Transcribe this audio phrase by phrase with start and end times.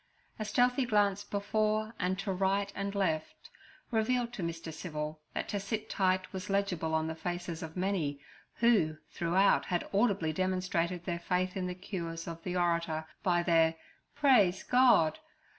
[0.39, 3.51] A stealthy glance before and to right and left
[3.91, 4.73] revealed to Mr.
[4.73, 8.19] Civil that to sit tight was legible on the faces of many,
[8.55, 13.75] who throughout had audibly demonstrated their faith in the cures of the orator by their
[14.15, 15.19] 'Praise God!'